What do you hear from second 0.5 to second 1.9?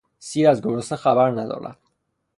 گرسنه خبر ندارد.